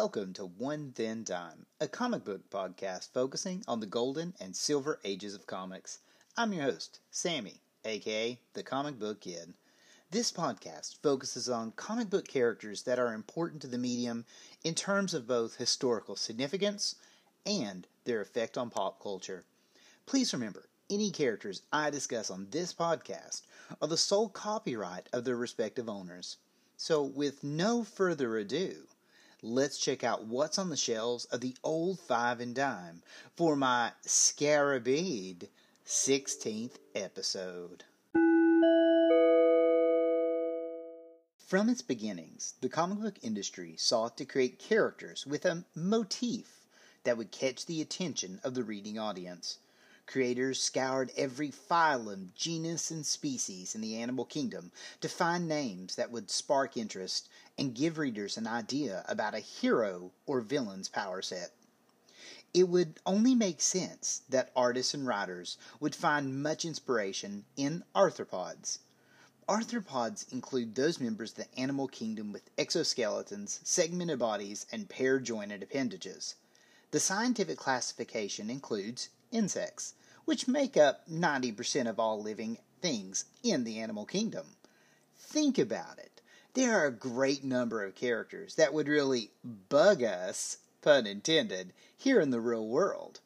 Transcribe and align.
welcome 0.00 0.34
to 0.34 0.44
One 0.44 0.92
Thin 0.92 1.24
Dime, 1.24 1.64
a 1.80 1.88
comic 1.88 2.22
book 2.22 2.50
podcast 2.50 3.14
focusing 3.14 3.64
on 3.66 3.80
the 3.80 3.86
golden 3.86 4.34
and 4.38 4.54
silver 4.54 5.00
ages 5.04 5.34
of 5.34 5.46
comics. 5.46 6.00
I'm 6.36 6.52
your 6.52 6.64
host, 6.64 7.00
Sammy, 7.10 7.62
aka 7.82 8.38
the 8.52 8.62
Comic 8.62 8.98
Book 8.98 9.22
Kid. 9.22 9.54
This 10.10 10.30
podcast 10.30 10.96
focuses 11.02 11.48
on 11.48 11.72
comic 11.72 12.10
book 12.10 12.28
characters 12.28 12.82
that 12.82 12.98
are 12.98 13.14
important 13.14 13.62
to 13.62 13.68
the 13.68 13.78
medium 13.78 14.26
in 14.62 14.74
terms 14.74 15.14
of 15.14 15.26
both 15.26 15.56
historical 15.56 16.14
significance 16.14 16.96
and 17.46 17.86
their 18.04 18.20
effect 18.20 18.58
on 18.58 18.68
pop 18.68 19.02
culture. 19.02 19.46
Please 20.04 20.34
remember, 20.34 20.68
any 20.90 21.10
characters 21.10 21.62
I 21.72 21.88
discuss 21.88 22.30
on 22.30 22.48
this 22.50 22.74
podcast 22.74 23.40
are 23.80 23.88
the 23.88 23.96
sole 23.96 24.28
copyright 24.28 25.08
of 25.14 25.24
their 25.24 25.36
respective 25.36 25.88
owners. 25.88 26.36
So, 26.76 27.02
with 27.02 27.42
no 27.42 27.82
further 27.82 28.36
ado, 28.36 28.88
let's 29.42 29.78
check 29.78 30.02
out 30.02 30.24
what's 30.24 30.58
on 30.58 30.70
the 30.70 30.76
shelves 30.76 31.24
of 31.26 31.40
the 31.40 31.54
old 31.62 32.00
five 32.00 32.40
and 32.40 32.54
dime 32.54 33.02
for 33.36 33.54
my 33.54 33.92
Scarabide 34.04 35.48
16th 35.86 36.76
episode. 36.94 37.84
From 41.46 41.68
its 41.68 41.82
beginnings, 41.82 42.54
the 42.60 42.68
comic 42.68 42.98
book 42.98 43.18
industry 43.22 43.76
sought 43.76 44.16
to 44.16 44.24
create 44.24 44.58
characters 44.58 45.26
with 45.26 45.44
a 45.44 45.64
motif 45.76 46.66
that 47.04 47.16
would 47.16 47.30
catch 47.30 47.66
the 47.66 47.80
attention 47.80 48.40
of 48.42 48.54
the 48.54 48.64
reading 48.64 48.98
audience. 48.98 49.58
Creators 50.06 50.62
scoured 50.62 51.12
every 51.16 51.50
phylum, 51.50 52.32
genus, 52.34 52.90
and 52.90 53.04
species 53.04 53.74
in 53.74 53.80
the 53.80 53.96
animal 53.96 54.24
kingdom 54.24 54.72
to 55.00 55.08
find 55.08 55.46
names 55.46 55.94
that 55.94 56.10
would 56.10 56.30
spark 56.30 56.76
interest 56.76 57.28
and 57.58 57.74
give 57.74 57.98
readers 57.98 58.36
an 58.36 58.46
idea 58.46 59.04
about 59.08 59.34
a 59.34 59.40
hero 59.40 60.12
or 60.26 60.40
villain's 60.40 60.88
power 60.88 61.22
set. 61.22 61.52
It 62.52 62.68
would 62.68 63.00
only 63.04 63.34
make 63.34 63.60
sense 63.60 64.22
that 64.28 64.52
artists 64.56 64.94
and 64.94 65.06
writers 65.06 65.58
would 65.80 65.94
find 65.94 66.42
much 66.42 66.64
inspiration 66.64 67.44
in 67.56 67.84
arthropods. 67.94 68.78
Arthropods 69.48 70.30
include 70.32 70.74
those 70.74 70.98
members 70.98 71.30
of 71.30 71.36
the 71.36 71.58
animal 71.58 71.86
kingdom 71.86 72.32
with 72.32 72.54
exoskeletons, 72.56 73.60
segmented 73.62 74.18
bodies, 74.18 74.66
and 74.72 74.88
pair 74.88 75.20
jointed 75.20 75.62
appendages. 75.62 76.34
The 76.90 77.00
scientific 77.00 77.58
classification 77.58 78.50
includes 78.50 79.08
insects, 79.30 79.94
which 80.24 80.48
make 80.48 80.76
up 80.76 81.08
90% 81.08 81.88
of 81.88 82.00
all 82.00 82.20
living 82.20 82.58
things 82.80 83.24
in 83.42 83.64
the 83.64 83.78
animal 83.78 84.04
kingdom. 84.04 84.56
Think 85.16 85.58
about 85.58 85.98
it. 85.98 86.15
There 86.56 86.80
are 86.80 86.86
a 86.86 86.90
great 86.90 87.44
number 87.44 87.84
of 87.84 87.94
characters 87.94 88.54
that 88.54 88.72
would 88.72 88.88
really 88.88 89.30
bug 89.44 90.02
us, 90.02 90.56
pun 90.80 91.06
intended, 91.06 91.74
here 91.98 92.18
in 92.18 92.30
the 92.30 92.40
real 92.40 92.66
world. 92.66 93.20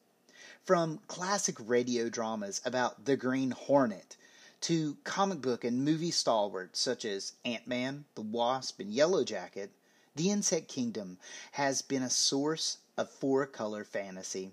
From 0.65 0.99
classic 1.07 1.55
radio 1.61 2.09
dramas 2.09 2.61
about 2.65 3.05
the 3.05 3.17
Green 3.17 3.53
Hornet 3.53 4.17
to 4.63 4.97
comic 5.05 5.41
book 5.41 5.63
and 5.63 5.85
movie 5.85 6.11
stalwarts 6.11 6.81
such 6.81 7.05
as 7.05 7.35
Ant 7.45 7.69
Man, 7.69 8.05
the 8.17 8.23
Wasp, 8.23 8.81
and 8.81 8.93
Yellow 8.93 9.23
Jacket, 9.23 9.71
the 10.17 10.29
insect 10.29 10.67
kingdom 10.67 11.17
has 11.53 11.83
been 11.83 12.03
a 12.03 12.11
source 12.11 12.79
of 12.97 13.13
four 13.13 13.47
color 13.47 13.85
fantasy. 13.85 14.51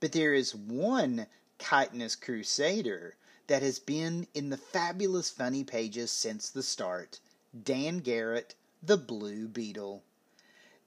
But 0.00 0.12
there 0.12 0.34
is 0.34 0.54
one 0.54 1.26
chitinous 1.58 2.16
crusader 2.16 3.16
that 3.46 3.62
has 3.62 3.78
been 3.78 4.26
in 4.34 4.50
the 4.50 4.58
fabulous 4.58 5.30
funny 5.30 5.64
pages 5.64 6.10
since 6.10 6.50
the 6.50 6.62
start 6.62 7.18
Dan 7.62 7.98
Garrett, 8.00 8.56
the 8.82 8.96
Blue 8.96 9.46
Beetle. 9.46 10.02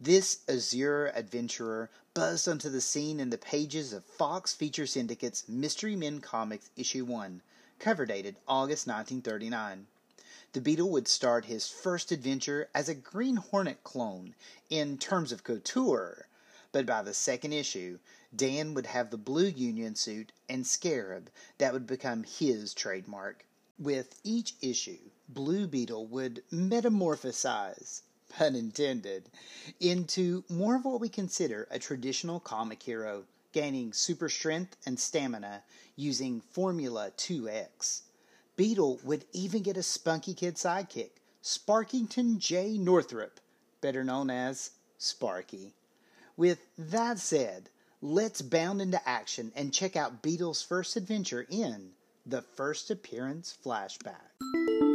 This 0.01 0.39
azure 0.49 1.13
adventurer 1.15 1.89
buzzed 2.13 2.45
onto 2.45 2.69
the 2.69 2.81
scene 2.81 3.21
in 3.21 3.29
the 3.29 3.37
pages 3.37 3.93
of 3.93 4.03
Fox 4.03 4.53
Feature 4.53 4.85
Syndicate's 4.85 5.47
Mystery 5.47 5.95
Men 5.95 6.19
Comics 6.19 6.69
Issue 6.75 7.05
1, 7.05 7.41
cover 7.79 8.05
dated 8.05 8.35
August 8.49 8.85
1939. 8.85 9.87
The 10.51 10.59
Beetle 10.59 10.89
would 10.89 11.07
start 11.07 11.45
his 11.45 11.69
first 11.69 12.11
adventure 12.11 12.69
as 12.75 12.89
a 12.89 12.95
Green 12.95 13.37
Hornet 13.37 13.81
clone 13.85 14.35
in 14.69 14.97
terms 14.97 15.31
of 15.31 15.45
couture, 15.45 16.27
but 16.73 16.85
by 16.85 17.01
the 17.01 17.13
second 17.13 17.53
issue, 17.53 17.99
Dan 18.35 18.73
would 18.73 18.87
have 18.87 19.09
the 19.09 19.17
blue 19.17 19.47
Union 19.47 19.95
suit 19.95 20.33
and 20.49 20.67
scarab 20.67 21.29
that 21.59 21.71
would 21.71 21.87
become 21.87 22.23
his 22.23 22.73
trademark. 22.73 23.45
With 23.79 24.19
each 24.25 24.55
issue, 24.59 25.11
Blue 25.29 25.67
Beetle 25.67 26.07
would 26.07 26.41
metamorphosize, 26.51 28.01
pun 28.29 28.55
intended, 28.55 29.29
into 29.79 30.45
more 30.49 30.77
of 30.77 30.85
what 30.85 31.01
we 31.01 31.09
consider 31.09 31.67
a 31.69 31.79
traditional 31.79 32.39
comic 32.39 32.81
hero, 32.81 33.25
gaining 33.51 33.91
super 33.91 34.29
strength 34.29 34.77
and 34.85 34.97
stamina 34.97 35.63
using 35.97 36.39
Formula 36.39 37.11
2X. 37.17 38.03
Beetle 38.55 38.99
would 39.03 39.25
even 39.33 39.63
get 39.63 39.75
a 39.75 39.83
spunky 39.83 40.33
kid 40.33 40.55
sidekick, 40.55 41.11
Sparkington 41.41 42.39
J. 42.39 42.77
Northrop, 42.77 43.39
better 43.81 44.03
known 44.03 44.29
as 44.29 44.71
Sparky. 44.97 45.73
With 46.37 46.59
that 46.77 47.19
said, 47.19 47.69
let's 48.01 48.41
bound 48.41 48.81
into 48.81 49.07
action 49.07 49.51
and 49.55 49.73
check 49.73 49.95
out 49.95 50.21
Beetle's 50.21 50.61
first 50.61 50.95
adventure 50.95 51.45
in 51.49 51.91
the 52.25 52.41
First 52.41 52.89
Appearance 52.89 53.57
Flashback. 53.63 54.86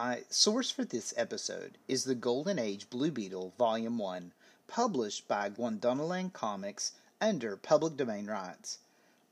My 0.00 0.22
source 0.30 0.70
for 0.70 0.84
this 0.84 1.12
episode 1.16 1.76
is 1.88 2.04
the 2.04 2.14
Golden 2.14 2.56
Age 2.56 2.88
Blue 2.88 3.10
Beetle 3.10 3.52
Volume 3.58 3.98
1, 3.98 4.32
published 4.68 5.26
by 5.26 5.50
Gwandanaland 5.50 6.32
Comics 6.32 6.92
under 7.20 7.56
public 7.56 7.96
domain 7.96 8.28
rights. 8.28 8.78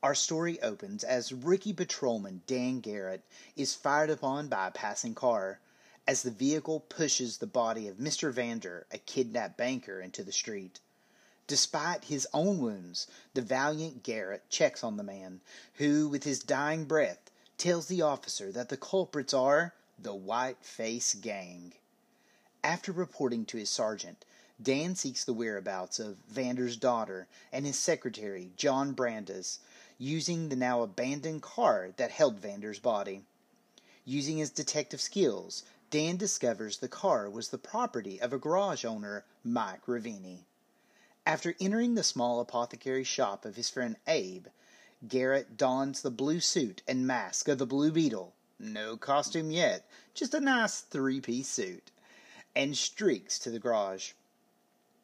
Our 0.02 0.16
story 0.16 0.60
opens 0.60 1.04
as 1.04 1.32
rookie 1.32 1.72
patrolman 1.72 2.42
Dan 2.48 2.80
Garrett 2.80 3.22
is 3.54 3.76
fired 3.76 4.10
upon 4.10 4.48
by 4.48 4.66
a 4.66 4.70
passing 4.72 5.14
car 5.14 5.60
as 6.04 6.22
the 6.22 6.32
vehicle 6.32 6.80
pushes 6.80 7.38
the 7.38 7.46
body 7.46 7.86
of 7.86 7.98
Mr. 7.98 8.32
Vander, 8.32 8.88
a 8.90 8.98
kidnapped 8.98 9.56
banker, 9.56 10.00
into 10.00 10.24
the 10.24 10.32
street. 10.32 10.80
Despite 11.46 12.06
his 12.06 12.26
own 12.34 12.58
wounds, 12.58 13.06
the 13.34 13.42
valiant 13.42 14.02
Garrett 14.02 14.50
checks 14.50 14.82
on 14.82 14.96
the 14.96 15.04
man, 15.04 15.42
who, 15.74 16.08
with 16.08 16.24
his 16.24 16.40
dying 16.40 16.86
breath, 16.86 17.30
tells 17.56 17.86
the 17.86 18.02
officer 18.02 18.50
that 18.50 18.68
the 18.68 18.76
culprits 18.76 19.32
are 19.32 19.72
the 19.98 20.14
White 20.14 20.62
Face 20.62 21.14
Gang. 21.14 21.72
After 22.62 22.92
reporting 22.92 23.46
to 23.46 23.56
his 23.56 23.70
sergeant, 23.70 24.24
Dan 24.62 24.94
seeks 24.94 25.24
the 25.24 25.32
whereabouts 25.32 25.98
of 25.98 26.18
Vander's 26.28 26.76
daughter 26.76 27.28
and 27.50 27.64
his 27.64 27.78
secretary, 27.78 28.52
John 28.56 28.92
Brandes, 28.92 29.58
using 29.98 30.48
the 30.48 30.56
now 30.56 30.82
abandoned 30.82 31.42
car 31.42 31.94
that 31.96 32.10
held 32.10 32.38
Vander's 32.38 32.78
body. 32.78 33.24
Using 34.04 34.36
his 34.38 34.50
detective 34.50 35.00
skills, 35.00 35.62
Dan 35.90 36.16
discovers 36.16 36.78
the 36.78 36.88
car 36.88 37.30
was 37.30 37.48
the 37.48 37.58
property 37.58 38.20
of 38.20 38.32
a 38.32 38.38
garage 38.38 38.84
owner, 38.84 39.24
Mike 39.42 39.86
Ravini. 39.86 40.44
After 41.24 41.56
entering 41.58 41.94
the 41.94 42.02
small 42.02 42.38
apothecary 42.40 43.04
shop 43.04 43.44
of 43.44 43.56
his 43.56 43.70
friend 43.70 43.96
Abe, 44.06 44.48
Garrett 45.08 45.56
dons 45.56 46.02
the 46.02 46.10
blue 46.10 46.40
suit 46.40 46.82
and 46.86 47.06
mask 47.06 47.48
of 47.48 47.58
the 47.58 47.66
Blue 47.66 47.90
Beetle 47.90 48.34
no 48.58 48.96
costume 48.96 49.50
yet, 49.50 49.88
just 50.14 50.34
a 50.34 50.40
nice 50.40 50.80
three 50.80 51.20
piece 51.20 51.48
suit 51.48 51.90
and 52.54 52.76
streaks 52.76 53.38
to 53.38 53.50
the 53.50 53.58
garage. 53.58 54.12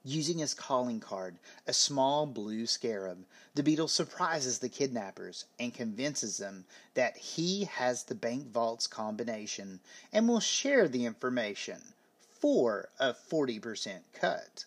Using 0.05 0.39
his 0.39 0.55
calling 0.55 0.99
card, 0.99 1.39
a 1.67 1.73
small 1.73 2.27
blue 2.27 2.67
scarab, 2.67 3.25
the 3.55 3.63
beetle 3.63 3.87
surprises 3.87 4.59
the 4.59 4.69
kidnappers 4.69 5.45
and 5.61 5.73
convinces 5.73 6.39
them 6.39 6.65
that 6.95 7.17
he 7.17 7.65
has 7.65 8.03
the 8.03 8.15
bank 8.15 8.49
vault's 8.49 8.89
combination 8.89 9.81
and 10.13 10.27
will 10.27 10.41
share 10.41 10.89
the 10.89 11.05
information 11.05 11.95
for 12.33 12.89
a 12.99 13.15
40% 13.15 14.01
cut. 14.13 14.65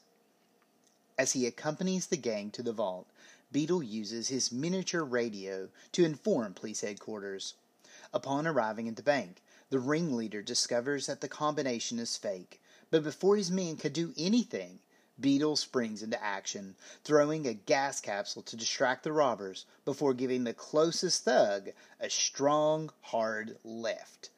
As 1.18 1.34
he 1.34 1.46
accompanies 1.46 2.08
the 2.08 2.18
gang 2.18 2.50
to 2.52 2.64
the 2.64 2.72
vault, 2.72 3.08
Beetle 3.52 3.84
uses 3.84 4.30
his 4.30 4.52
miniature 4.52 5.04
radio 5.04 5.70
to 5.92 6.06
inform 6.06 6.54
police 6.54 6.81
headquarters. 6.81 7.56
Upon 8.16 8.48
arriving 8.48 8.88
at 8.88 8.96
the 8.96 9.04
bank, 9.04 9.44
the 9.70 9.78
ringleader 9.78 10.42
discovers 10.42 11.06
that 11.06 11.20
the 11.20 11.28
combination 11.28 12.00
is 12.00 12.16
fake, 12.16 12.62
but 12.90 13.04
before 13.04 13.36
his 13.36 13.52
men 13.52 13.76
could 13.76 13.92
do 13.92 14.14
anything, 14.16 14.80
Beetle 15.20 15.58
springs 15.58 16.02
into 16.02 16.24
action, 16.24 16.78
throwing 17.04 17.46
a 17.46 17.54
gas 17.54 18.00
capsule 18.00 18.42
to 18.44 18.56
distract 18.56 19.04
the 19.04 19.12
robbers 19.12 19.66
before 19.84 20.14
giving 20.14 20.46
the 20.46 20.54
closest 20.54 21.26
thug 21.26 21.72
a 22.00 22.10
strong, 22.10 22.90
hard 23.02 23.58
left. 23.66 24.30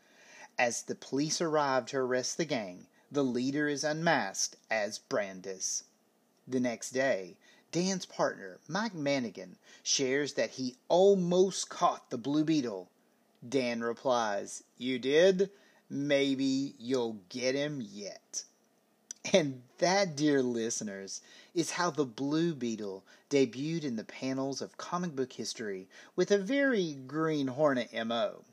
As 0.57 0.81
the 0.81 0.95
police 0.95 1.39
arrive 1.39 1.85
to 1.85 1.97
arrest 1.97 2.37
the 2.37 2.45
gang, 2.45 2.87
the 3.11 3.23
leader 3.23 3.67
is 3.67 3.83
unmasked 3.83 4.55
as 4.71 4.97
Brandis. 4.97 5.83
The 6.47 6.59
next 6.59 6.93
day, 6.93 7.37
Dan's 7.71 8.07
partner, 8.07 8.59
Mike 8.67 8.95
Manigan, 8.95 9.57
shares 9.83 10.33
that 10.33 10.49
he 10.49 10.77
almost 10.87 11.69
caught 11.69 12.09
the 12.09 12.17
Blue 12.17 12.43
Beetle. 12.43 12.89
Dan 13.47 13.81
replies, 13.81 14.63
You 14.77 14.99
did? 14.99 15.49
Maybe 15.89 16.75
you'll 16.79 17.19
get 17.29 17.55
him 17.55 17.81
yet. 17.81 18.43
And 19.33 19.63
that, 19.79 20.15
dear 20.15 20.41
listeners, 20.41 21.21
is 21.53 21.71
how 21.71 21.89
the 21.91 22.05
Blue 22.05 22.55
Beetle 22.55 23.03
debuted 23.29 23.83
in 23.83 23.95
the 23.97 24.03
panels 24.03 24.61
of 24.61 24.77
comic 24.77 25.15
book 25.15 25.33
history 25.33 25.87
with 26.15 26.31
a 26.31 26.37
very 26.37 26.93
Green 26.93 27.47
Hornet 27.47 27.91
MO. 28.05 28.43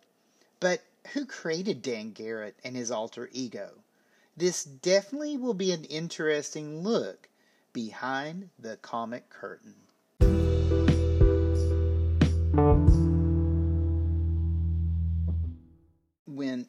But 0.59 0.83
who 1.13 1.27
created 1.27 1.83
Dan 1.83 2.11
Garrett 2.11 2.57
and 2.65 2.75
his 2.75 2.91
alter 2.91 3.29
ego? 3.33 3.85
This 4.37 4.65
definitely 4.65 5.37
will 5.37 5.55
be 5.55 5.71
an 5.71 5.85
interesting 5.85 6.83
look 6.83 7.29
behind 7.73 8.51
the 8.59 8.77
comic 8.79 9.31
curtain. 9.31 9.75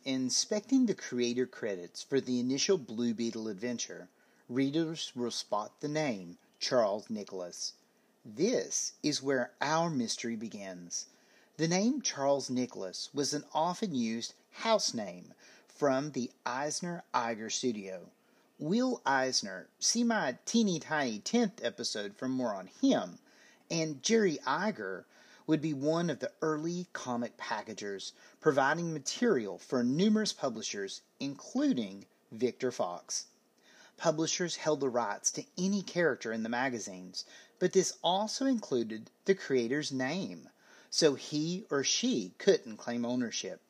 Inspecting 0.05 0.85
the 0.85 0.93
creator 0.93 1.47
credits 1.47 2.03
for 2.03 2.21
the 2.21 2.39
initial 2.39 2.77
Blue 2.77 3.11
Beetle 3.11 3.47
adventure, 3.47 4.07
readers 4.47 5.11
will 5.15 5.31
spot 5.31 5.81
the 5.81 5.87
name 5.87 6.37
Charles 6.59 7.09
Nicholas. 7.09 7.73
This 8.23 8.93
is 9.01 9.23
where 9.23 9.53
our 9.61 9.89
mystery 9.89 10.35
begins. 10.35 11.07
The 11.57 11.67
name 11.67 12.03
Charles 12.03 12.51
Nicholas 12.51 13.09
was 13.15 13.33
an 13.33 13.45
often 13.51 13.95
used 13.95 14.35
house 14.51 14.93
name 14.93 15.33
from 15.67 16.11
the 16.11 16.29
Eisner 16.45 17.03
Iger 17.13 17.51
studio. 17.51 18.11
Will 18.59 19.01
Eisner, 19.07 19.69
see 19.79 20.03
my 20.03 20.37
teeny 20.45 20.79
tiny 20.79 21.19
10th 21.19 21.63
episode 21.63 22.15
for 22.15 22.27
more 22.27 22.53
on 22.53 22.67
him, 22.67 23.17
and 23.71 24.03
Jerry 24.03 24.37
Iger 24.45 25.05
would 25.47 25.61
be 25.61 25.73
one 25.73 26.09
of 26.09 26.19
the 26.19 26.31
early 26.41 26.87
comic 26.93 27.37
packagers, 27.37 28.13
providing 28.39 28.93
material 28.93 29.57
for 29.57 29.83
numerous 29.83 30.33
publishers, 30.33 31.01
including 31.19 32.05
Victor 32.31 32.71
Fox. 32.71 33.25
Publishers 33.97 34.57
held 34.57 34.79
the 34.79 34.89
rights 34.89 35.31
to 35.31 35.45
any 35.57 35.81
character 35.81 36.31
in 36.31 36.43
the 36.43 36.49
magazines, 36.49 37.25
but 37.59 37.73
this 37.73 37.93
also 38.03 38.45
included 38.45 39.09
the 39.25 39.35
creator's 39.35 39.91
name, 39.91 40.49
so 40.89 41.15
he 41.15 41.65
or 41.69 41.83
she 41.83 42.33
couldn't 42.37 42.77
claim 42.77 43.05
ownership. 43.05 43.61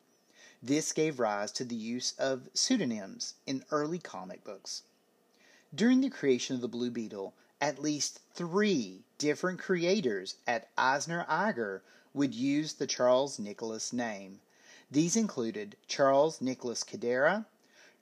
This 0.63 0.94
gave 0.94 1.19
rise 1.19 1.51
to 1.51 1.63
the 1.63 1.75
use 1.75 2.13
of 2.18 2.50
pseudonyms 2.54 3.36
in 3.45 3.66
early 3.69 4.00
comic 4.00 4.44
books. 4.44 4.83
During 5.74 6.01
the 6.01 6.10
creation 6.10 6.56
of 6.56 6.62
the 6.62 6.68
Blue 6.68 6.89
Beetle, 6.89 7.36
at 7.62 7.81
least 7.81 8.19
three 8.34 9.06
different 9.18 9.60
creators 9.60 10.36
at 10.46 10.69
Eisner 10.78 11.25
Iger 11.30 11.81
would 12.13 12.36
use 12.36 12.74
the 12.74 12.86
Charles 12.86 13.40
Nicholas 13.40 13.94
name. 13.94 14.42
These 14.92 15.16
included 15.16 15.78
Charles 15.88 16.42
Nicholas 16.42 16.84
Cuidera, 16.84 17.46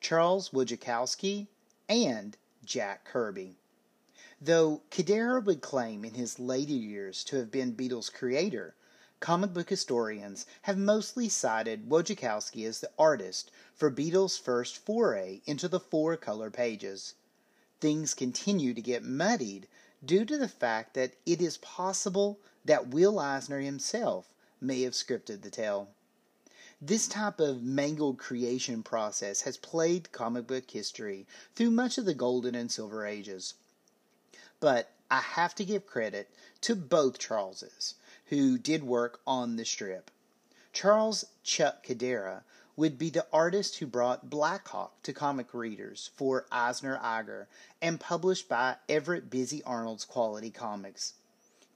Charles 0.02 0.50
Wojciechowski, 0.50 1.48
and 1.88 2.36
Jack 2.66 3.06
Kirby. 3.06 3.56
Though 4.42 4.82
Cuidera 4.90 5.44
would 5.46 5.62
claim 5.62 6.04
in 6.04 6.16
his 6.16 6.40
later 6.40 6.74
years 6.74 7.24
to 7.26 7.36
have 7.38 7.52
been 7.52 7.72
Beetle's 7.72 8.10
creator, 8.10 8.76
comic 9.20 9.54
book 9.54 9.70
historians 9.70 10.46
have 10.64 10.78
mostly 10.78 11.30
cited 11.30 11.88
Wojciechowski 11.88 12.68
as 12.68 12.80
the 12.80 12.92
artist 12.98 13.52
for 13.74 13.90
Beetle's 13.90 14.38
first 14.38 14.78
foray 14.78 15.42
into 15.46 15.68
the 15.68 15.80
four 15.80 16.18
color 16.18 16.50
pages 16.50 17.14
things 17.84 18.14
continue 18.14 18.74
to 18.74 18.82
get 18.82 19.04
muddied 19.04 19.68
due 20.06 20.24
to 20.24 20.38
the 20.38 20.48
fact 20.48 20.94
that 20.94 21.12
it 21.26 21.42
is 21.42 21.58
possible 21.58 22.40
that 22.64 22.88
Will 22.88 23.20
Eisner 23.20 23.60
himself 23.60 24.32
may 24.62 24.84
have 24.84 24.94
scripted 24.94 25.42
the 25.42 25.50
tale. 25.50 25.90
This 26.82 27.10
type 27.10 27.42
of 27.42 27.62
mangled 27.62 28.18
creation 28.18 28.84
process 28.84 29.42
has 29.42 29.58
plagued 29.58 30.14
comic 30.14 30.48
book 30.48 30.72
history 30.72 31.28
through 31.56 31.72
much 31.72 31.98
of 31.98 32.06
the 32.06 32.14
Golden 32.14 32.56
and 32.56 32.72
Silver 32.72 33.06
Ages. 33.06 33.56
But 34.62 34.90
I 35.12 35.20
have 35.20 35.54
to 35.56 35.66
give 35.66 35.86
credit 35.86 36.30
to 36.62 36.78
both 36.78 37.20
Charleses, 37.20 37.96
who 38.28 38.58
did 38.58 38.86
work 38.86 39.20
on 39.28 39.58
the 39.58 39.66
strip. 39.66 40.10
Charles 40.72 41.26
Chuck 41.44 41.86
Cuidera 41.86 42.44
would 42.76 42.98
be 42.98 43.10
the 43.10 43.28
artist 43.32 43.78
who 43.78 43.86
brought 43.86 44.30
Blackhawk 44.30 45.04
to 45.04 45.14
comic 45.14 45.54
readers 45.54 46.10
for 46.16 46.48
Eisner 46.52 46.98
Iger 46.98 47.46
and 47.82 48.00
published 48.00 48.50
by 48.50 48.78
Everett 48.90 49.30
Busy 49.30 49.64
Arnold's 49.64 50.06
Quality 50.06 50.50
Comics. 50.50 51.14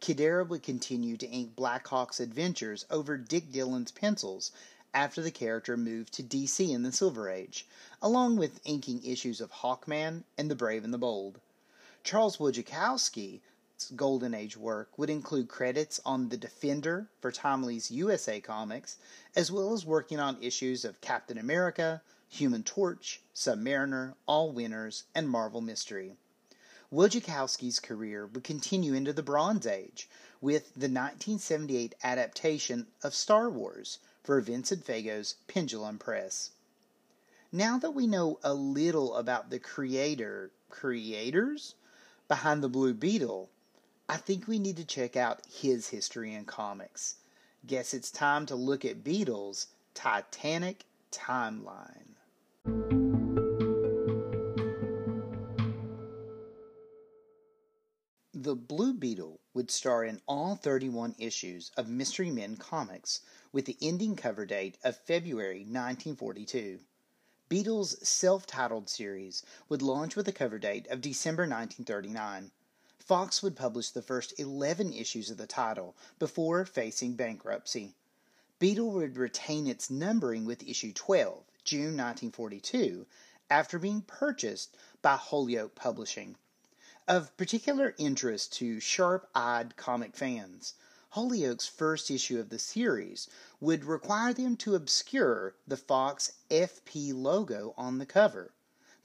Cuidera 0.01 0.47
would 0.47 0.63
continue 0.63 1.17
to 1.17 1.27
ink 1.27 1.55
Blackhawk's 1.55 2.19
adventures 2.19 2.85
over 2.89 3.17
Dick 3.17 3.51
Dillin's 3.51 3.91
pencils 3.91 4.51
after 4.93 5.21
the 5.21 5.31
character 5.31 5.77
moved 5.77 6.13
to 6.13 6.23
DC 6.23 6.69
in 6.69 6.81
the 6.81 6.91
Silver 6.91 7.29
Age, 7.29 7.67
along 8.01 8.37
with 8.37 8.59
inking 8.65 9.03
issues 9.03 9.39
of 9.39 9.51
Hawkman 9.51 10.23
and 10.37 10.49
The 10.49 10.55
Brave 10.55 10.83
and 10.83 10.93
the 10.93 10.97
Bold. 10.97 11.39
Charles 12.03 12.37
Wojciechowski 12.37 13.41
Golden 13.95 14.33
Age 14.33 14.57
work 14.57 14.97
would 14.97 15.09
include 15.09 15.47
credits 15.47 15.99
on 16.03 16.29
The 16.29 16.37
Defender 16.37 17.09
for 17.21 17.31
Timely's 17.31 17.91
USA 17.91 18.41
Comics, 18.41 18.97
as 19.35 19.51
well 19.51 19.71
as 19.71 19.85
working 19.85 20.19
on 20.19 20.41
issues 20.41 20.83
of 20.83 20.99
Captain 20.99 21.37
America, 21.37 22.01
Human 22.27 22.63
Torch, 22.63 23.21
Submariner, 23.35 24.15
All 24.25 24.51
Winners, 24.51 25.03
and 25.13 25.29
Marvel 25.29 25.61
Mystery. 25.61 26.17
Wojciechowski's 26.91 27.79
career 27.79 28.25
would 28.25 28.43
continue 28.43 28.93
into 28.93 29.13
the 29.13 29.21
Bronze 29.21 29.67
Age 29.67 30.09
with 30.41 30.73
the 30.73 30.89
1978 30.89 31.93
adaptation 32.03 32.87
of 33.03 33.13
Star 33.13 33.49
Wars 33.49 33.99
for 34.23 34.41
Vincent 34.41 34.85
Fago's 34.85 35.35
Pendulum 35.47 35.99
Press. 35.99 36.49
Now 37.51 37.77
that 37.77 37.91
we 37.91 38.07
know 38.07 38.39
a 38.43 38.53
little 38.53 39.15
about 39.15 39.51
the 39.51 39.59
creator 39.59 40.51
creators 40.69 41.75
behind 42.27 42.63
the 42.63 42.69
Blue 42.69 42.93
Beetle, 42.93 43.49
I 44.09 44.15
think 44.15 44.47
we 44.47 44.57
need 44.57 44.77
to 44.77 44.85
check 44.85 45.17
out 45.17 45.41
his 45.49 45.89
history 45.89 46.33
in 46.33 46.45
comics. 46.45 47.15
Guess 47.65 47.93
it's 47.93 48.09
time 48.09 48.45
to 48.45 48.55
look 48.55 48.85
at 48.85 49.03
Beetle's 49.03 49.67
Titanic 49.93 50.85
timeline. 51.11 52.15
The 58.33 58.55
Blue 58.55 58.93
Beetle 58.93 59.41
would 59.53 59.69
star 59.69 60.05
in 60.05 60.21
all 60.25 60.55
31 60.55 61.15
issues 61.17 61.71
of 61.75 61.89
Mystery 61.89 62.31
Men 62.31 62.55
comics 62.55 63.19
with 63.51 63.65
the 63.65 63.75
ending 63.81 64.15
cover 64.15 64.45
date 64.45 64.77
of 64.85 64.95
February 64.95 65.65
1942. 65.65 66.79
Beetle's 67.49 68.07
self 68.07 68.45
titled 68.45 68.89
series 68.89 69.43
would 69.67 69.81
launch 69.81 70.15
with 70.15 70.29
a 70.29 70.33
cover 70.33 70.59
date 70.59 70.87
of 70.87 71.01
December 71.01 71.43
1939. 71.43 72.51
Fox 73.07 73.41
would 73.41 73.55
publish 73.55 73.91
the 73.91 74.01
first 74.01 74.37
11 74.37 74.91
issues 74.91 75.29
of 75.29 75.37
the 75.37 75.47
title 75.47 75.95
before 76.19 76.65
facing 76.65 77.13
bankruptcy. 77.15 77.95
Beetle 78.59 78.91
would 78.91 79.15
retain 79.15 79.65
its 79.65 79.89
numbering 79.89 80.43
with 80.43 80.61
issue 80.67 80.91
12, 80.91 81.45
June 81.63 81.95
1942, 81.95 83.05
after 83.49 83.79
being 83.79 84.01
purchased 84.01 84.75
by 85.01 85.15
Holyoke 85.15 85.73
Publishing. 85.73 86.35
Of 87.07 87.35
particular 87.37 87.95
interest 87.97 88.51
to 88.55 88.81
sharp 88.81 89.29
eyed 89.33 89.77
comic 89.77 90.13
fans, 90.17 90.73
Holyoke's 91.11 91.65
first 91.65 92.11
issue 92.11 92.41
of 92.41 92.49
the 92.49 92.59
series 92.59 93.29
would 93.61 93.85
require 93.85 94.33
them 94.33 94.57
to 94.57 94.75
obscure 94.75 95.55
the 95.65 95.77
Fox 95.77 96.33
FP 96.51 97.13
logo 97.13 97.73
on 97.77 97.99
the 97.99 98.05
cover. 98.05 98.51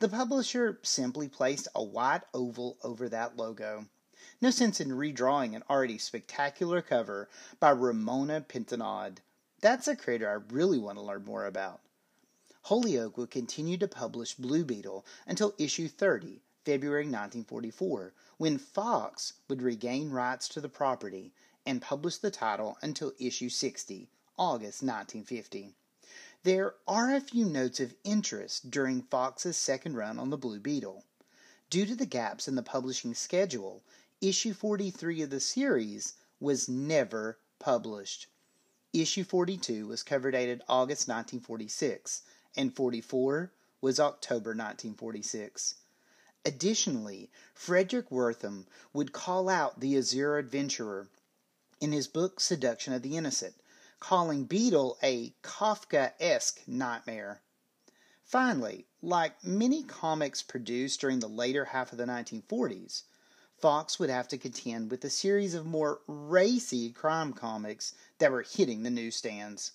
The 0.03 0.09
publisher 0.09 0.81
simply 0.83 1.29
placed 1.29 1.69
a 1.77 1.85
white 1.85 2.23
oval 2.35 2.77
over 2.83 3.09
that 3.09 3.37
logo. 3.37 3.87
No 4.41 4.51
sense 4.51 4.81
in 4.81 4.89
redrawing 4.89 5.55
an 5.55 5.63
already 5.71 5.97
spectacular 5.97 6.83
cover 6.83 7.29
by 7.61 7.71
Ramona 7.71 8.41
Patenaude. 8.41 9.19
That's 9.61 9.87
a 9.87 9.95
creator 9.95 10.29
I 10.29 10.53
really 10.53 10.81
want 10.81 10.99
to 10.99 11.05
learn 11.05 11.25
more 11.25 11.47
about. 11.47 11.83
Holyoke 12.63 13.17
would 13.17 13.31
continue 13.31 13.77
to 13.77 13.87
publish 13.87 14.35
Blue 14.35 14.65
Beetle 14.65 15.07
until 15.25 15.55
issue 15.57 15.87
30, 15.87 16.43
February 16.65 17.05
1944, 17.05 18.13
when 18.39 18.59
Fox 18.59 19.35
would 19.47 19.63
regain 19.63 20.11
rights 20.11 20.49
to 20.49 20.61
the 20.61 20.69
property 20.69 21.33
and 21.65 21.81
publish 21.81 22.17
the 22.17 22.33
title 22.33 22.77
until 22.83 23.13
issue 23.21 23.49
60, 23.49 24.11
August 24.37 24.83
1950. 24.83 25.77
There 26.45 26.75
are 26.89 27.15
a 27.15 27.21
few 27.21 27.45
notes 27.45 27.79
of 27.79 27.95
interest 28.03 28.69
during 28.69 29.03
Fox's 29.03 29.57
second 29.57 29.95
run 29.95 30.19
on 30.19 30.31
the 30.31 30.37
Blue 30.37 30.59
Beetle. 30.59 31.05
Due 31.71 31.87
to 31.87 31.95
the 31.95 32.05
gaps 32.05 32.49
in 32.49 32.57
the 32.57 32.65
publishing 32.65 33.15
schedule, 33.15 33.85
issue 34.21 34.53
43 34.53 35.23
of 35.23 35.31
the 35.31 35.39
series 35.39 36.15
was 36.41 36.69
never 36.69 37.39
published. 37.61 38.27
Issue 38.93 39.23
42 39.23 39.87
was 39.87 40.03
cover 40.03 40.33
dated 40.33 40.63
August 40.69 41.07
1946, 41.07 42.23
and 42.57 42.75
44 42.75 43.53
was 43.81 44.01
October 44.01 44.51
1946. 44.51 45.77
Additionally, 46.45 47.31
Fredric 47.55 48.11
Wertham 48.11 48.67
would 48.93 49.13
call 49.13 49.49
out 49.49 49.79
the 49.79 49.97
Azure 49.97 50.39
adventurer 50.39 51.09
in 51.81 51.93
his 51.93 52.09
book 52.09 52.41
Seduction 52.41 52.93
of 52.93 53.03
the 53.03 53.17
Innocent, 53.17 53.55
calling 54.03 54.43
Beetle 54.43 54.99
a 55.01 55.33
Kafka 55.45 56.13
esque 56.19 56.67
nightmare. 56.67 57.41
Finally, 58.25 58.89
like 59.01 59.45
many 59.45 59.85
comics 59.85 60.43
produced 60.43 61.01
during 61.01 61.21
the 61.21 61.29
later 61.29 61.67
half 61.67 61.93
of 61.93 61.99
the 61.99 62.05
1940s, 62.05 63.05
Fox 63.57 64.01
would 64.01 64.11
have 64.11 64.27
to 64.27 64.37
contend 64.37 64.91
with 64.91 65.05
a 65.05 65.09
series 65.09 65.55
of 65.55 65.65
more 65.65 66.01
racy 66.09 66.91
crime 66.91 67.33
comics 67.33 67.95
that 68.19 68.33
were 68.33 68.43
hitting 68.43 68.83
the 68.83 68.91
newsstands. 68.91 69.71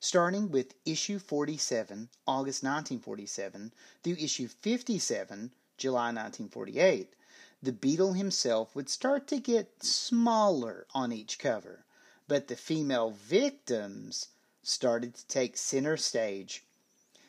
Starting 0.00 0.50
with 0.50 0.74
issue 0.84 1.18
47, 1.18 2.10
August 2.26 2.62
1947, 2.62 3.72
through 4.02 4.16
issue 4.16 4.48
57, 4.48 5.50
July 5.78 6.08
1948, 6.08 7.14
the 7.62 7.72
Beetle 7.72 8.12
himself 8.12 8.76
would 8.76 8.90
start 8.90 9.26
to 9.28 9.40
get 9.40 9.82
smaller 9.82 10.86
on 10.92 11.10
each 11.10 11.38
cover, 11.38 11.85
but 12.28 12.48
the 12.48 12.56
female 12.56 13.10
victims 13.10 14.28
started 14.62 15.14
to 15.14 15.26
take 15.28 15.56
center 15.56 15.96
stage. 15.96 16.64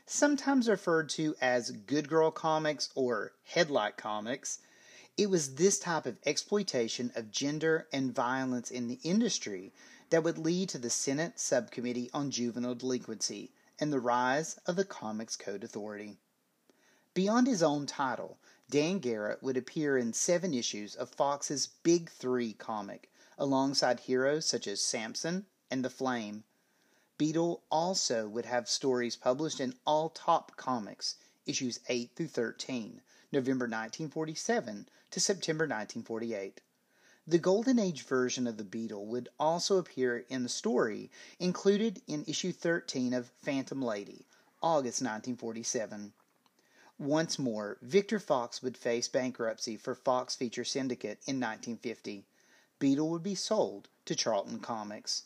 Sometimes 0.05 0.69
referred 0.69 1.09
to 1.09 1.35
as 1.41 1.71
Good 1.71 2.09
Girl 2.09 2.31
Comics 2.31 2.89
or 2.95 3.33
Headlight 3.43 3.97
Comics, 3.97 4.59
it 5.17 5.29
was 5.29 5.55
this 5.55 5.79
type 5.79 6.05
of 6.05 6.17
exploitation 6.25 7.11
of 7.15 7.31
gender 7.31 7.87
and 7.91 8.15
violence 8.15 8.71
in 8.71 8.87
the 8.87 8.99
industry 9.03 9.73
that 10.09 10.23
would 10.23 10.37
lead 10.37 10.69
to 10.69 10.77
the 10.77 10.89
Senate 10.89 11.39
Subcommittee 11.39 12.09
on 12.13 12.31
Juvenile 12.31 12.75
Delinquency 12.75 13.51
and 13.79 13.91
the 13.91 13.99
rise 13.99 14.59
of 14.65 14.75
the 14.75 14.85
Comics 14.85 15.35
Code 15.35 15.63
Authority. 15.63 16.17
Beyond 17.13 17.47
his 17.47 17.61
own 17.61 17.85
title, 17.85 18.37
Dan 18.69 18.99
Garrett 18.99 19.41
would 19.43 19.57
appear 19.57 19.97
in 19.97 20.13
seven 20.13 20.53
issues 20.53 20.95
of 20.95 21.09
Fox's 21.09 21.67
Big 21.83 22.09
Three 22.09 22.53
comic, 22.53 23.09
alongside 23.38 24.00
heroes 24.00 24.46
such 24.46 24.65
as 24.65 24.82
Samson 24.82 25.46
and 25.70 25.86
The 25.86 25.89
Flame. 25.89 26.44
Beetle 27.17 27.63
also 27.70 28.27
would 28.27 28.46
have 28.46 28.67
stories 28.67 29.15
published 29.15 29.60
in 29.60 29.75
All 29.86 30.10
Top 30.10 30.56
Comics, 30.56 31.15
issues 31.46 31.79
8 31.88 32.12
through 32.15 32.29
13, 32.29 33.01
November 33.32 33.65
1947 33.65 34.89
to 35.12 35.20
September 35.20 35.63
1948. 35.63 36.62
The 37.27 37.38
Golden 37.38 37.77
Age 37.77 38.03
version 38.03 38.48
of 38.48 38.58
the 38.58 38.63
Beetle 38.63 39.06
would 39.06 39.29
also 39.39 39.77
appear 39.77 40.25
in 40.29 40.44
the 40.44 40.50
story 40.50 41.12
included 41.39 42.01
in 42.08 42.24
issue 42.25 42.51
13 42.51 43.13
of 43.13 43.32
Phantom 43.41 43.82
Lady, 43.82 44.25
August 44.63 45.01
1947. 45.01 46.13
Once 46.98 47.38
more, 47.38 47.77
Victor 47.82 48.20
Fox 48.20 48.63
would 48.63 48.77
face 48.77 49.08
bankruptcy 49.08 49.77
for 49.77 49.94
Fox 49.94 50.36
Feature 50.36 50.63
Syndicate 50.63 51.20
in 51.27 51.39
1950. 51.39 52.25
Beetle 52.79 53.10
would 53.10 53.24
be 53.24 53.34
sold 53.34 53.89
to 54.05 54.13
Charlton 54.13 54.60
Comics. 54.60 55.24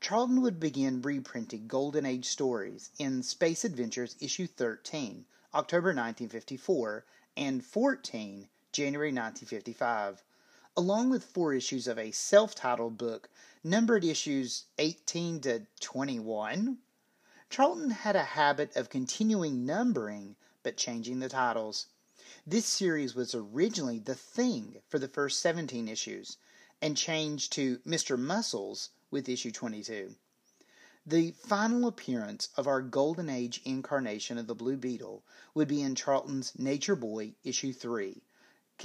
Charlton 0.00 0.40
would 0.40 0.58
begin 0.58 1.02
reprinting 1.02 1.66
Golden 1.66 2.06
Age 2.06 2.24
stories 2.24 2.88
in 2.98 3.22
Space 3.22 3.62
Adventures 3.62 4.16
issue 4.20 4.46
13, 4.46 5.26
October 5.52 5.88
1954, 5.88 7.04
and 7.36 7.62
14, 7.62 8.48
January 8.72 9.08
1955, 9.08 10.24
along 10.78 11.10
with 11.10 11.24
four 11.24 11.52
issues 11.52 11.86
of 11.86 11.98
a 11.98 12.10
self 12.10 12.54
titled 12.54 12.96
book 12.96 13.28
numbered 13.62 14.02
issues 14.02 14.64
18 14.78 15.42
to 15.42 15.66
21. 15.80 16.78
Charlton 17.50 17.90
had 17.90 18.16
a 18.16 18.24
habit 18.24 18.74
of 18.74 18.88
continuing 18.88 19.66
numbering 19.66 20.36
but 20.62 20.78
changing 20.78 21.18
the 21.18 21.28
titles. 21.28 21.88
This 22.46 22.64
series 22.64 23.14
was 23.14 23.34
originally 23.34 23.98
The 23.98 24.14
Thing 24.14 24.80
for 24.88 24.98
the 24.98 25.06
first 25.06 25.40
17 25.40 25.86
issues 25.86 26.38
and 26.80 26.96
changed 26.96 27.52
to 27.52 27.78
Mr. 27.78 28.18
Muscles 28.18 28.90
with 29.10 29.28
issue 29.28 29.50
22. 29.50 30.14
The 31.06 31.30
final 31.30 31.88
appearance 31.88 32.50
of 32.56 32.66
our 32.66 32.82
Golden 32.82 33.30
Age 33.30 33.62
incarnation 33.64 34.36
of 34.36 34.46
the 34.46 34.54
Blue 34.54 34.76
Beetle 34.76 35.22
would 35.54 35.66
be 35.66 35.80
in 35.80 35.94
Charlton's 35.94 36.52
Nature 36.58 36.96
Boy 36.96 37.34
issue 37.42 37.72
3, 37.72 38.20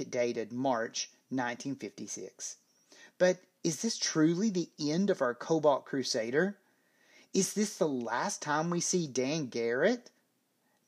dated 0.08 0.50
March 0.50 1.10
1956. 1.28 2.56
But 3.18 3.40
is 3.62 3.82
this 3.82 3.98
truly 3.98 4.50
the 4.50 4.70
end 4.80 5.10
of 5.10 5.20
our 5.20 5.34
Cobalt 5.34 5.84
Crusader? 5.84 6.58
Is 7.34 7.52
this 7.52 7.76
the 7.76 7.88
last 7.88 8.40
time 8.40 8.70
we 8.70 8.80
see 8.80 9.06
Dan 9.06 9.46
Garrett? 9.46 10.10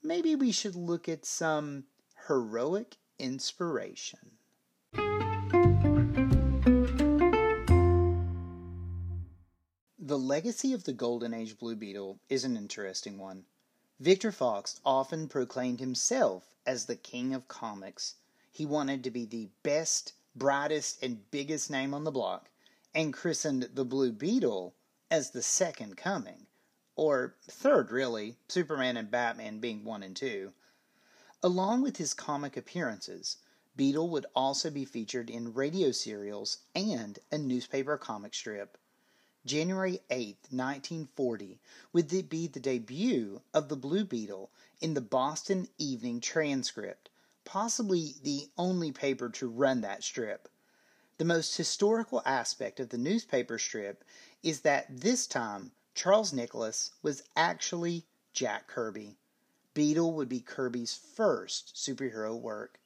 Maybe 0.02 0.34
we 0.34 0.52
should 0.52 0.75
look 0.75 1.08
at 1.08 1.26
some 1.26 1.84
heroic 2.28 2.96
inspiration. 3.18 4.30
The 10.06 10.16
legacy 10.20 10.72
of 10.72 10.84
the 10.84 10.92
Golden 10.92 11.34
Age 11.34 11.58
Blue 11.58 11.75
Beetle 11.75 12.20
is 12.28 12.44
an 12.44 12.56
interesting 12.56 13.18
one. 13.18 13.44
Victor 13.98 14.30
Fox 14.30 14.80
often 14.84 15.26
proclaimed 15.26 15.80
himself 15.80 16.54
as 16.64 16.84
the 16.84 16.94
king 16.94 17.34
of 17.34 17.48
comics. 17.48 18.14
He 18.52 18.64
wanted 18.64 19.02
to 19.02 19.10
be 19.10 19.25
the 19.25 19.48
best, 19.64 20.12
brightest, 20.36 21.02
and 21.02 21.28
biggest 21.32 21.72
name 21.72 21.92
on 21.92 22.04
the 22.04 22.12
block, 22.12 22.50
and 22.94 23.12
christened 23.12 23.70
the 23.75 23.84
Blue 23.84 24.12
Beetle 24.12 24.76
as 25.10 25.30
the 25.30 25.42
second 25.42 25.96
coming, 25.96 26.46
or 26.94 27.34
third, 27.48 27.90
really, 27.90 28.36
Superman 28.46 28.96
and 28.96 29.10
Batman 29.10 29.58
being 29.58 29.82
one 29.82 30.04
and 30.04 30.14
two. 30.14 30.52
Along 31.42 31.82
with 31.82 31.96
his 31.96 32.14
comic 32.14 32.56
appearances, 32.56 33.38
Beetle 33.75 34.08
would 34.10 34.26
also 34.36 34.70
be 34.70 34.84
featured 34.84 35.28
in 35.28 35.52
radio 35.52 35.90
serials 35.90 36.58
and 36.76 37.18
a 37.32 37.38
newspaper 37.38 37.98
comic 37.98 38.34
strip. 38.34 38.78
January 39.46 40.00
8, 40.10 40.36
1940, 40.50 41.60
would 41.92 42.28
be 42.28 42.48
the 42.48 42.60
debut 42.60 43.40
of 43.54 43.68
the 43.68 43.76
Blue 43.76 44.04
Beetle 44.04 44.50
in 44.80 44.94
the 44.94 45.00
Boston 45.00 45.68
Evening 45.78 46.20
Transcript, 46.20 47.08
possibly 47.44 48.16
the 48.22 48.50
only 48.58 48.90
paper 48.90 49.28
to 49.30 49.48
run 49.48 49.80
that 49.82 50.02
strip. 50.02 50.48
The 51.18 51.24
most 51.24 51.56
historical 51.56 52.22
aspect 52.26 52.80
of 52.80 52.88
the 52.88 52.98
newspaper 52.98 53.58
strip 53.58 54.04
is 54.42 54.62
that 54.62 54.86
this 54.90 55.26
time 55.26 55.70
Charles 55.94 56.32
Nicholas 56.32 56.90
was 57.00 57.22
actually 57.36 58.04
Jack 58.32 58.66
Kirby. 58.66 59.16
Beetle 59.72 60.12
would 60.12 60.28
be 60.28 60.40
Kirby's 60.40 60.94
first 60.94 61.74
superhero 61.74 62.38
work. 62.38 62.80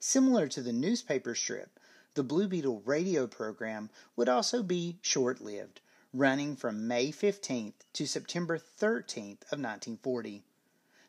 Similar 0.00 0.48
to 0.48 0.62
the 0.62 0.72
newspaper 0.72 1.34
strip, 1.34 1.78
the 2.16 2.24
Blue 2.24 2.48
Beetle 2.48 2.80
radio 2.86 3.26
program 3.26 3.90
would 4.16 4.26
also 4.26 4.62
be 4.62 4.98
short 5.02 5.38
lived, 5.42 5.82
running 6.14 6.56
from 6.56 6.88
May 6.88 7.12
15th 7.12 7.74
to 7.92 8.06
September 8.06 8.56
13th 8.56 9.42
of 9.52 9.60
1940. 9.60 10.42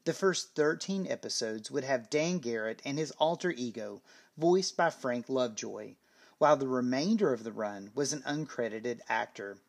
The 0.04 0.12
first 0.12 0.54
13 0.54 1.08
episodes 1.08 1.72
would 1.72 1.86
have 1.86 2.10
Dan 2.10 2.40
Garrett 2.40 2.82
and 2.84 2.98
his 2.98 3.12
alter 3.12 3.52
ego, 3.52 4.02
voiced 4.36 4.76
by 4.76 4.90
Frank 4.90 5.30
Lovejoy, 5.30 5.96
while 6.40 6.58
the 6.58 6.68
remainder 6.68 7.32
of 7.32 7.46
the 7.46 7.54
run 7.54 7.92
was 7.96 8.12
an 8.12 8.22
uncredited 8.24 9.00
actor. 9.08 9.60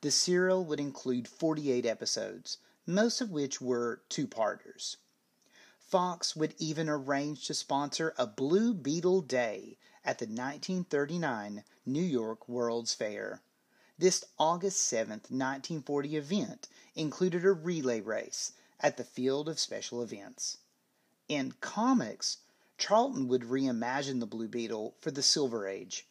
The 0.00 0.10
serial 0.10 0.64
would 0.64 0.80
include 0.80 1.28
48 1.28 1.84
episodes, 1.84 2.56
most 2.86 3.20
of 3.20 3.30
which 3.30 3.60
were 3.60 4.00
two 4.08 4.26
parters. 4.26 4.96
Fox 5.78 6.34
would 6.34 6.54
even 6.56 6.88
arrange 6.88 7.46
to 7.46 7.52
sponsor 7.52 8.14
a 8.16 8.26
Blue 8.26 8.72
Beetle 8.72 9.20
Day 9.20 9.76
at 10.04 10.18
the 10.18 10.26
1939 10.26 11.64
New 11.86 12.02
York 12.02 12.48
World's 12.48 12.94
Fair. 12.94 13.40
This 13.98 14.24
August 14.38 14.80
7, 14.84 15.20
1940 15.28 16.16
event 16.16 16.68
included 16.94 17.44
a 17.44 17.52
relay 17.52 18.00
race 18.00 18.52
at 18.80 18.96
the 18.96 19.04
Field 19.04 19.48
of 19.48 19.60
Special 19.60 20.02
Events. 20.02 20.58
In 21.28 21.52
comics, 21.60 22.38
Charlton 22.78 23.28
would 23.28 23.42
reimagine 23.42 24.18
the 24.18 24.26
Blue 24.26 24.48
Beetle 24.48 24.96
for 25.00 25.12
the 25.12 25.22
Silver 25.22 25.68
Age. 25.68 26.06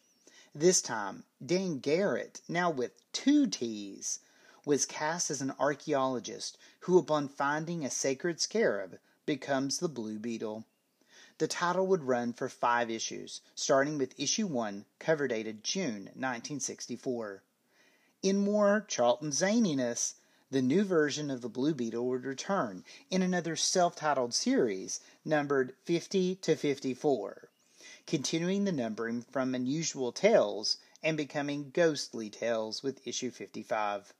This 0.54 0.80
time, 0.80 1.24
Dan 1.44 1.78
Garrett, 1.78 2.40
now 2.48 2.70
with 2.70 2.92
two 3.12 3.46
T's, 3.46 4.20
was 4.64 4.86
cast 4.86 5.30
as 5.30 5.42
an 5.42 5.52
archaeologist 5.58 6.56
who, 6.80 6.96
upon 6.96 7.28
finding 7.28 7.84
a 7.84 7.90
sacred 7.90 8.40
scarab, 8.40 8.98
becomes 9.26 9.78
the 9.78 9.88
Blue 9.88 10.18
Beetle. 10.18 10.64
The 11.42 11.48
title 11.48 11.88
would 11.88 12.04
run 12.04 12.32
for 12.34 12.48
five 12.48 12.88
issues, 12.88 13.40
starting 13.56 13.98
with 13.98 14.14
issue 14.16 14.46
1, 14.46 14.84
cover 15.00 15.26
dated 15.26 15.64
June 15.64 16.04
1964. 16.14 17.42
In 18.22 18.38
more 18.38 18.84
Charlton 18.86 19.32
zaniness, 19.32 20.14
the 20.52 20.62
new 20.62 20.84
version 20.84 21.32
of 21.32 21.40
the 21.40 21.48
Blue 21.48 21.74
Beetle 21.74 22.06
would 22.06 22.24
return 22.24 22.84
in 23.10 23.22
another 23.22 23.56
self 23.56 23.96
titled 23.96 24.34
series 24.34 25.00
numbered 25.24 25.74
50 25.82 26.36
to 26.36 26.54
54, 26.54 27.50
continuing 28.06 28.62
the 28.62 28.70
numbering 28.70 29.22
from 29.22 29.52
Unusual 29.52 30.12
Tales 30.12 30.76
and 31.02 31.16
becoming 31.16 31.72
Ghostly 31.74 32.30
Tales 32.30 32.84
with 32.84 33.04
issue 33.04 33.32
55. 33.32 34.14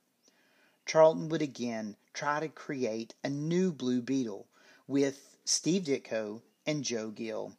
Charlton 0.85 1.29
would 1.29 1.41
again 1.41 1.95
try 2.13 2.41
to 2.41 2.49
create 2.49 3.13
a 3.23 3.29
new 3.29 3.71
Blue 3.71 4.01
Beetle 4.01 4.45
with 4.89 5.37
Steve 5.45 5.83
Ditko 5.83 6.41
and 6.65 6.83
Joe 6.83 7.11
Gill. 7.11 7.57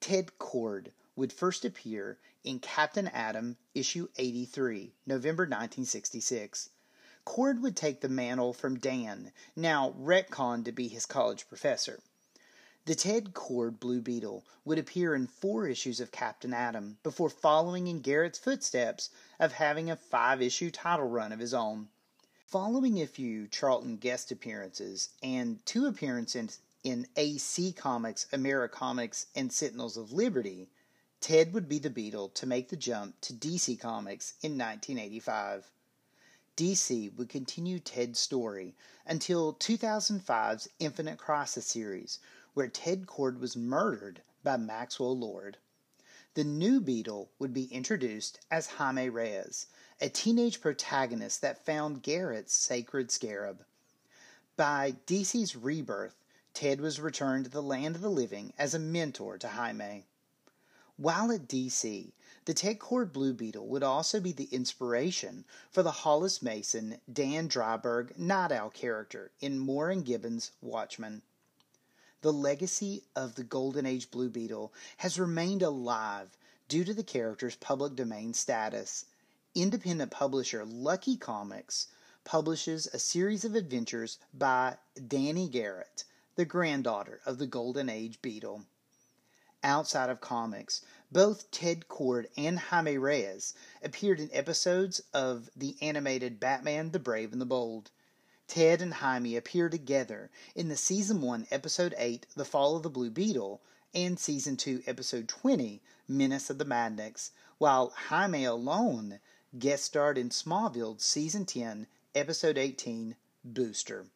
Ted 0.00 0.38
Kord 0.38 0.92
would 1.16 1.32
first 1.32 1.64
appear 1.64 2.18
in 2.42 2.58
Captain 2.58 3.08
Atom 3.08 3.56
issue 3.74 4.08
83, 4.16 4.94
November 5.06 5.42
1966. 5.42 6.70
Kord 7.26 7.60
would 7.60 7.76
take 7.76 8.00
the 8.00 8.08
mantle 8.08 8.52
from 8.52 8.78
Dan, 8.78 9.32
now 9.54 9.94
retconned 9.98 10.64
to 10.64 10.72
be 10.72 10.88
his 10.88 11.04
college 11.06 11.48
professor. 11.48 12.00
The 12.86 12.94
Ted 12.94 13.34
Kord 13.34 13.78
Blue 13.78 14.00
Beetle 14.00 14.44
would 14.64 14.78
appear 14.78 15.14
in 15.14 15.26
four 15.26 15.68
issues 15.68 16.00
of 16.00 16.10
Captain 16.10 16.54
Atom 16.54 16.96
before 17.02 17.28
following 17.28 17.86
in 17.86 18.00
Garrett's 18.00 18.38
footsteps 18.38 19.10
of 19.38 19.52
having 19.52 19.90
a 19.90 19.96
five 19.96 20.40
issue 20.40 20.70
title 20.70 21.06
run 21.06 21.30
of 21.30 21.40
his 21.40 21.52
own. 21.52 21.88
Following 22.46 23.00
a 23.00 23.06
few 23.06 23.46
Charlton 23.46 23.98
guest 23.98 24.32
appearances 24.32 25.10
and 25.22 25.64
two 25.66 25.86
appearances 25.86 26.60
in 26.82 27.06
AC 27.16 27.72
Comics, 27.72 28.26
Americomics, 28.32 29.26
and 29.34 29.52
Sentinels 29.52 29.96
of 29.96 30.12
Liberty, 30.12 30.70
Ted 31.20 31.52
would 31.52 31.68
be 31.68 31.78
the 31.78 31.90
Beetle 31.90 32.30
to 32.30 32.46
make 32.46 32.70
the 32.70 32.76
jump 32.76 33.20
to 33.20 33.34
DC 33.34 33.78
Comics 33.78 34.34
in 34.40 34.52
1985. 34.52 35.70
DC 36.56 37.14
would 37.16 37.28
continue 37.28 37.78
Ted's 37.78 38.18
story 38.18 38.74
until 39.06 39.54
2005's 39.54 40.68
Infinite 40.78 41.18
Crisis 41.18 41.66
series, 41.66 42.18
where 42.54 42.68
Ted 42.68 43.06
Kord 43.06 43.38
was 43.38 43.56
murdered 43.56 44.22
by 44.42 44.56
Maxwell 44.56 45.16
Lord. 45.16 45.58
The 46.34 46.44
new 46.44 46.80
Beetle 46.80 47.30
would 47.38 47.52
be 47.52 47.64
introduced 47.64 48.40
as 48.50 48.66
Jaime 48.66 49.08
Reyes, 49.08 49.66
a 50.00 50.08
teenage 50.08 50.60
protagonist 50.60 51.42
that 51.42 51.64
found 51.66 52.02
Garrett's 52.02 52.54
sacred 52.54 53.10
scarab. 53.10 53.64
By 54.56 54.96
DC's 55.06 55.56
rebirth, 55.56 56.14
Ted 56.52 56.80
was 56.80 57.00
returned 57.00 57.44
to 57.44 57.50
the 57.50 57.62
land 57.62 57.94
of 57.94 58.02
the 58.02 58.10
living 58.10 58.52
as 58.58 58.74
a 58.74 58.78
mentor 58.78 59.38
to 59.38 59.48
Jaime. 59.48 60.04
While 60.96 61.30
at 61.32 61.46
DC, 61.46 62.12
the 62.44 62.54
Ted 62.54 62.78
Kord 62.78 63.12
Blue 63.12 63.32
Beetle 63.32 63.66
would 63.68 63.82
also 63.82 64.20
be 64.20 64.32
the 64.32 64.48
inspiration 64.50 65.44
for 65.70 65.82
the 65.82 66.02
Hollis 66.02 66.42
Mason 66.42 67.00
Dan 67.10 67.48
Dreiberg 67.48 68.18
Nite 68.18 68.52
Owl 68.52 68.70
character 68.70 69.30
in 69.40 69.58
Moore 69.58 69.90
and 69.90 70.04
Gibbons' 70.04 70.50
Watchmen. 70.60 71.22
The 72.22 72.32
legacy 72.32 73.04
of 73.16 73.36
the 73.36 73.44
Golden 73.44 73.86
Age 73.86 74.10
Blue 74.10 74.28
Beetle 74.28 74.72
has 74.98 75.18
remained 75.18 75.62
alive 75.62 76.36
due 76.68 76.84
to 76.84 76.92
the 76.92 77.02
character's 77.02 77.56
public 77.56 77.94
domain 77.94 78.34
status. 78.34 79.06
Independent 79.54 80.10
publisher 80.10 80.64
Lucky 80.64 81.16
Comics 81.16 81.86
publishes 82.24 82.86
a 82.88 82.98
series 82.98 83.44
of 83.44 83.54
adventures 83.54 84.18
by 84.34 84.76
Danny 85.08 85.48
Garrett, 85.48 86.04
the 86.36 86.44
granddaughter 86.44 87.20
of 87.26 87.38
the 87.38 87.46
Golden 87.46 87.88
Age 87.88 88.22
Beetle. 88.22 88.64
Outside 89.62 90.08
of 90.08 90.20
comics, 90.20 90.80
both 91.12 91.50
Ted 91.50 91.88
Kord 91.88 92.28
and 92.36 92.58
Jaime 92.58 92.96
Reyes 92.96 93.52
appeared 93.82 94.20
in 94.20 94.30
episodes 94.32 95.02
of 95.12 95.50
the 95.56 95.76
animated 95.82 96.40
Batman 96.40 96.92
the 96.92 96.98
Brave 96.98 97.32
and 97.32 97.40
the 97.40 97.46
Bold. 97.46 97.90
Ted 98.46 98.80
and 98.80 98.94
Jaime 98.94 99.36
appear 99.36 99.68
together 99.68 100.30
in 100.54 100.68
the 100.68 100.76
Season 100.76 101.20
1, 101.20 101.48
Episode 101.50 101.94
8, 101.98 102.26
The 102.36 102.44
Fall 102.44 102.76
of 102.76 102.82
the 102.82 102.90
Blue 102.90 103.10
Beetle, 103.10 103.60
and 103.92 104.18
Season 104.18 104.56
2, 104.56 104.84
Episode 104.86 105.28
20, 105.28 105.82
Menace 106.08 106.48
of 106.48 106.58
the 106.58 106.64
Madniks, 106.64 107.32
while 107.58 107.90
Jaime 107.90 108.44
alone 108.44 109.20
guest 109.58 109.84
starred 109.84 110.16
in 110.16 110.30
Smallville 110.30 111.00
Season 111.00 111.44
10, 111.44 111.86
Episode 112.14 112.56
18, 112.56 113.16
Booster. 113.44 114.06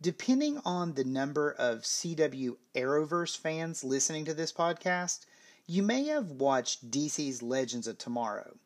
Depending 0.00 0.60
on 0.64 0.94
the 0.94 1.02
number 1.02 1.50
of 1.50 1.80
CW 1.82 2.56
Arrowverse 2.72 3.36
fans 3.36 3.82
listening 3.82 4.24
to 4.26 4.34
this 4.34 4.52
podcast, 4.52 5.26
you 5.66 5.82
may 5.82 6.04
have 6.04 6.30
watched 6.30 6.88
DC's 6.88 7.42
Legends 7.42 7.88
of 7.88 7.98
Tomorrow. 7.98 8.58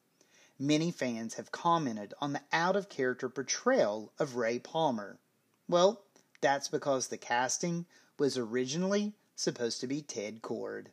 Many 0.58 0.90
fans 0.90 1.34
have 1.34 1.50
commented 1.50 2.12
on 2.20 2.34
the 2.34 2.42
out 2.52 2.76
of 2.76 2.90
character 2.90 3.30
portrayal 3.30 4.12
of 4.18 4.36
Ray 4.36 4.58
Palmer. 4.58 5.18
Well, 5.66 6.02
that's 6.42 6.68
because 6.68 7.08
the 7.08 7.16
casting 7.16 7.86
was 8.18 8.36
originally 8.36 9.14
supposed 9.34 9.80
to 9.80 9.86
be 9.86 10.02
Ted 10.02 10.42
Kord. 10.42 10.88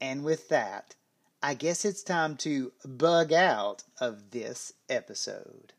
And 0.00 0.24
with 0.24 0.48
that, 0.48 0.96
I 1.40 1.54
guess 1.54 1.84
it's 1.84 2.02
time 2.02 2.36
to 2.38 2.72
bug 2.84 3.32
out 3.32 3.84
of 4.00 4.32
this 4.32 4.72
episode. 4.88 5.74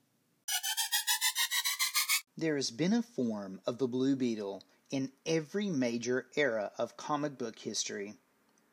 There 2.39 2.55
has 2.55 2.71
been 2.71 2.93
a 2.93 3.01
form 3.01 3.59
of 3.65 3.79
the 3.79 3.87
Blue 3.89 4.15
Beetle 4.15 4.63
in 4.91 5.11
every 5.25 5.69
major 5.69 6.27
era 6.37 6.71
of 6.77 6.95
comic 6.95 7.37
book 7.37 7.59
history. 7.59 8.15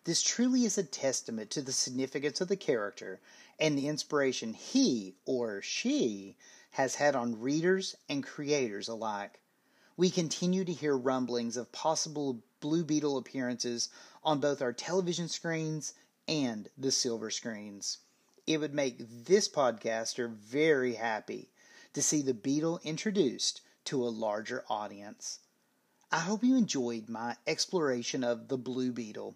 This 0.04 0.22
truly 0.22 0.64
is 0.64 0.78
a 0.78 0.84
testament 0.84 1.50
to 1.50 1.62
the 1.62 1.72
significance 1.72 2.40
of 2.40 2.46
the 2.46 2.56
character 2.56 3.20
and 3.58 3.76
the 3.76 3.88
inspiration 3.88 4.52
he 4.52 5.16
or 5.24 5.62
she 5.62 6.36
has 6.78 6.94
had 6.94 7.16
on 7.16 7.40
readers 7.40 7.96
and 8.08 8.22
creators 8.22 8.86
alike. 8.86 9.40
We 9.96 10.10
continue 10.10 10.64
to 10.64 10.72
hear 10.72 10.96
rumblings 10.96 11.56
of 11.56 11.72
possible 11.72 12.44
Blue 12.60 12.84
Beetle 12.84 13.18
appearances 13.18 13.88
on 14.22 14.38
both 14.38 14.62
our 14.62 14.72
television 14.72 15.26
screens 15.26 15.92
and 16.28 16.68
the 16.78 16.92
silver 16.92 17.32
screens. 17.32 17.98
It 18.46 18.58
would 18.58 18.74
make 18.74 18.98
this 19.24 19.48
podcaster 19.48 20.30
very 20.30 20.94
happy 20.94 21.50
to 21.96 22.02
see 22.02 22.22
the 22.22 22.34
Beetle 22.34 22.78
introduced 22.84 23.62
to 23.86 24.06
a 24.06 24.08
larger 24.08 24.64
audience. 24.68 25.40
I 26.12 26.20
hope 26.20 26.44
you 26.44 26.54
enjoyed 26.54 27.08
my 27.08 27.36
exploration 27.46 28.22
of 28.22 28.46
the 28.46 28.56
Blue 28.56 28.92
Beetle 28.92 29.34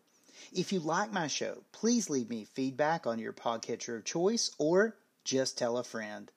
if 0.52 0.72
you 0.72 0.80
like 0.80 1.12
my 1.12 1.26
show, 1.26 1.64
please 1.70 2.08
leave 2.08 2.30
me 2.30 2.46
feedback 2.46 3.06
on 3.06 3.18
your 3.18 3.34
podcatcher 3.34 3.96
of 3.96 4.04
choice 4.04 4.50
or 4.56 4.96
just 5.22 5.58
tell 5.58 5.76
a 5.76 5.84
friend. 5.84 6.32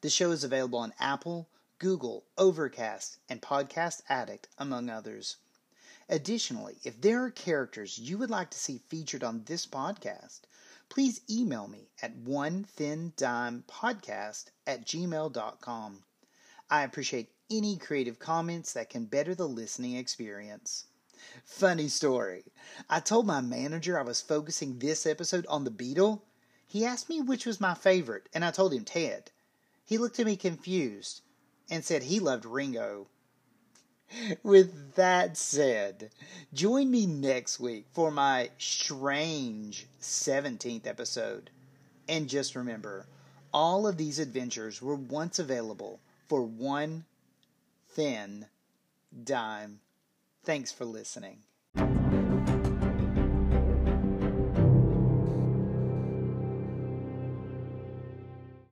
The 0.00 0.08
show 0.08 0.30
is 0.30 0.42
available 0.42 0.78
on 0.78 0.94
Apple, 0.98 1.48
Google, 1.78 2.24
Overcast, 2.38 3.18
and 3.28 3.42
Podcast 3.42 4.02
Addict, 4.08 4.48
among 4.56 4.88
others. 4.88 5.36
Additionally, 6.08 6.78
if 6.82 6.98
there 6.98 7.22
are 7.24 7.30
characters 7.30 7.98
you 7.98 8.16
would 8.16 8.30
like 8.30 8.50
to 8.50 8.58
see 8.58 8.78
featured 8.88 9.22
on 9.22 9.44
this 9.44 9.66
podcast, 9.66 10.40
please 10.92 11.22
email 11.30 11.66
me 11.68 11.88
at 12.02 12.14
one 12.14 12.62
thin 12.64 13.14
dime 13.16 13.64
podcast 13.66 14.50
at 14.66 14.84
gmail.com. 14.84 16.04
I 16.68 16.82
appreciate 16.82 17.32
any 17.50 17.78
creative 17.78 18.18
comments 18.18 18.74
that 18.74 18.90
can 18.90 19.06
better 19.06 19.34
the 19.34 19.48
listening 19.48 19.96
experience. 19.96 20.84
Funny 21.46 21.88
story. 21.88 22.44
I 22.90 23.00
told 23.00 23.26
my 23.26 23.40
manager 23.40 23.98
I 23.98 24.02
was 24.02 24.20
focusing 24.20 24.80
this 24.80 25.06
episode 25.06 25.46
on 25.46 25.64
the 25.64 25.70
Beetle. 25.70 26.26
He 26.66 26.84
asked 26.84 27.08
me 27.08 27.22
which 27.22 27.46
was 27.46 27.58
my 27.58 27.72
favorite, 27.72 28.28
and 28.34 28.44
I 28.44 28.50
told 28.50 28.74
him 28.74 28.84
Ted. 28.84 29.30
He 29.86 29.96
looked 29.96 30.20
at 30.20 30.26
me 30.26 30.36
confused 30.36 31.22
and 31.70 31.82
said 31.82 32.02
he 32.02 32.20
loved 32.20 32.44
Ringo. 32.44 33.06
With 34.42 34.94
that 34.94 35.36
said, 35.36 36.10
join 36.52 36.90
me 36.90 37.06
next 37.06 37.58
week 37.58 37.86
for 37.92 38.10
my 38.10 38.50
strange 38.58 39.86
17th 40.00 40.86
episode. 40.86 41.50
And 42.08 42.28
just 42.28 42.54
remember, 42.54 43.06
all 43.52 43.86
of 43.86 43.96
these 43.96 44.18
adventures 44.18 44.82
were 44.82 44.94
once 44.94 45.38
available 45.38 46.00
for 46.28 46.42
one 46.42 47.04
thin 47.88 48.46
dime. 49.24 49.80
Thanks 50.44 50.72
for 50.72 50.84
listening. 50.84 51.38